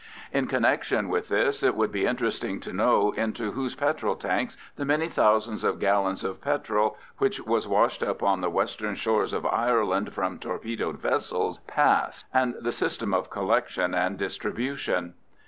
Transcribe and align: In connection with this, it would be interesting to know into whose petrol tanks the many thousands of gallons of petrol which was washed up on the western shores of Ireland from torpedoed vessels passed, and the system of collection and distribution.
In 0.33 0.47
connection 0.47 1.09
with 1.09 1.27
this, 1.27 1.61
it 1.61 1.75
would 1.75 1.91
be 1.91 2.07
interesting 2.07 2.59
to 2.61 2.73
know 2.73 3.11
into 3.11 3.51
whose 3.51 3.75
petrol 3.75 4.15
tanks 4.15 4.57
the 4.75 4.83
many 4.83 5.07
thousands 5.07 5.63
of 5.63 5.77
gallons 5.79 6.23
of 6.23 6.41
petrol 6.41 6.97
which 7.19 7.39
was 7.45 7.67
washed 7.67 8.01
up 8.01 8.23
on 8.23 8.41
the 8.41 8.49
western 8.49 8.95
shores 8.95 9.31
of 9.31 9.45
Ireland 9.45 10.11
from 10.11 10.39
torpedoed 10.39 10.97
vessels 10.97 11.59
passed, 11.67 12.25
and 12.33 12.55
the 12.61 12.71
system 12.71 13.13
of 13.13 13.29
collection 13.29 13.93
and 13.93 14.17
distribution. 14.17 15.13